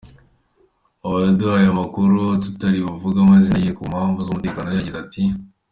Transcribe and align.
Uwaduhaye 1.05 1.67
amakuru 1.71 2.19
tutari 2.43 2.77
buvuge 2.85 3.17
amazina 3.21 3.57
ye 3.63 3.71
ku 3.77 3.83
mpamvu 3.91 4.19
z'umutekano 4.25 4.67
we 4.67 4.77
yagize 4.79 4.97
ati:. 5.05 5.23